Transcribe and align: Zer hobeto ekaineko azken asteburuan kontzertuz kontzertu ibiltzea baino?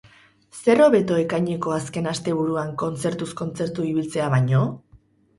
Zer 0.59 0.79
hobeto 0.83 1.17
ekaineko 1.23 1.73
azken 1.75 2.07
asteburuan 2.11 2.71
kontzertuz 2.83 3.27
kontzertu 3.41 3.85
ibiltzea 3.91 4.31
baino? 4.37 4.63